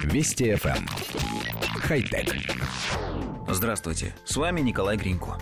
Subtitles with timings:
[0.00, 0.76] Вести FM.
[0.76, 0.86] Эм.
[1.80, 2.34] Хай-тек.
[3.48, 5.38] Здравствуйте, с вами Николай Гринько.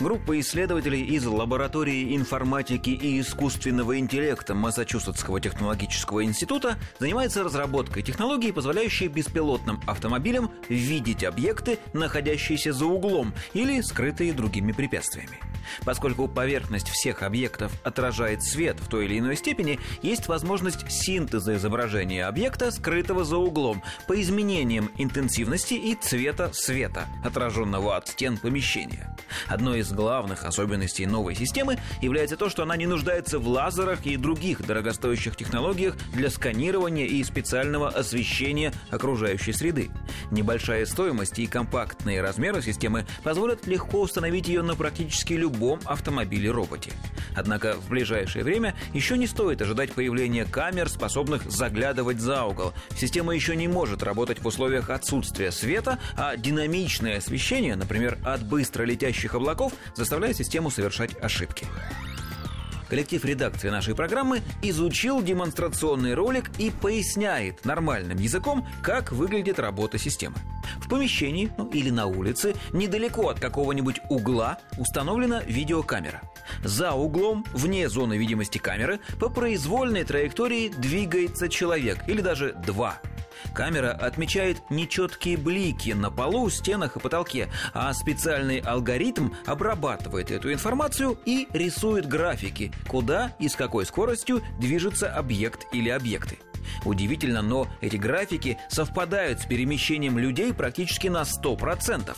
[0.00, 9.08] Группа исследователей из лаборатории информатики и искусственного интеллекта Массачусетского технологического института занимается разработкой технологии, позволяющей
[9.08, 15.38] беспилотным автомобилям видеть объекты, находящиеся за углом или скрытые другими препятствиями.
[15.84, 22.26] Поскольку поверхность всех объектов отражает свет в той или иной степени, есть возможность синтеза изображения
[22.26, 29.14] объекта, скрытого за углом, по изменениям интенсивности и цвета света, отраженного от стен помещения.
[29.46, 34.16] Одной из главных особенностей новой системы является то, что она не нуждается в лазерах и
[34.16, 39.90] других дорогостоящих технологиях для сканирования и специального освещения окружающей среды.
[40.30, 46.92] Небольшая стоимость и компактные размеры системы позволят легко установить ее на практически любом автомобиле-роботе.
[47.34, 52.72] Однако в ближайшее время еще не стоит ожидать появления камер, способных заглядывать за угол.
[52.96, 58.84] Система еще не может работать в условиях отсутствия света, а динамичное освещение, например, от быстро
[58.84, 61.66] летящих облаков, заставляет систему совершать ошибки.
[62.88, 70.36] Коллектив редакции нашей программы изучил демонстрационный ролик и поясняет нормальным языком, как выглядит работа системы.
[70.78, 76.22] В помещении, ну или на улице, недалеко от какого-нибудь угла установлена видеокамера.
[76.64, 83.00] За углом, вне зоны видимости камеры, по произвольной траектории двигается человек или даже два–
[83.54, 91.18] Камера отмечает нечеткие блики на полу, стенах и потолке, а специальный алгоритм обрабатывает эту информацию
[91.24, 96.38] и рисует графики, куда и с какой скоростью движется объект или объекты.
[96.84, 102.16] Удивительно, но эти графики совпадают с перемещением людей практически на 100%.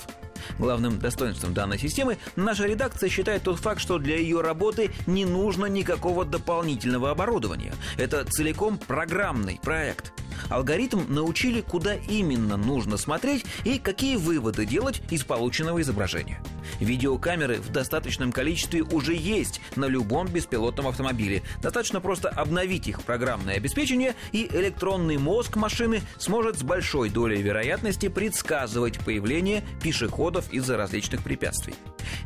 [0.58, 5.66] Главным достоинством данной системы наша редакция считает тот факт, что для ее работы не нужно
[5.66, 7.74] никакого дополнительного оборудования.
[7.96, 10.12] Это целиком программный проект.
[10.50, 16.42] Алгоритм научили, куда именно нужно смотреть и какие выводы делать из полученного изображения.
[16.80, 21.42] Видеокамеры в достаточном количестве уже есть на любом беспилотном автомобиле.
[21.62, 28.08] Достаточно просто обновить их программное обеспечение, и электронный мозг машины сможет с большой долей вероятности
[28.08, 31.74] предсказывать появление пешеходов из-за различных препятствий.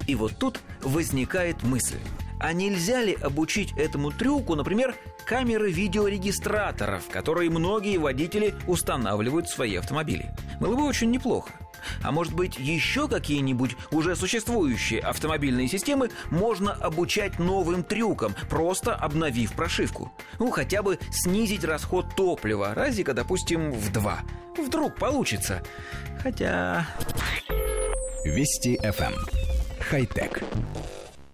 [0.07, 1.99] И вот тут возникает мысль.
[2.45, 4.95] А нельзя ли обучить этому трюку, например,
[5.25, 10.31] камеры видеорегистраторов, которые многие водители устанавливают в свои автомобили?
[10.61, 11.53] Было бы очень неплохо.
[12.03, 19.55] А может быть, еще какие-нибудь уже существующие автомобильные системы можно обучать новым трюкам, просто обновив
[19.55, 20.13] прошивку?
[20.39, 24.21] Ну, хотя бы снизить расход топлива, разика, допустим, в два.
[24.59, 25.63] Вдруг получится.
[26.23, 26.87] Хотя...
[28.23, 29.15] Вести FM.
[29.81, 30.43] Хай-тек.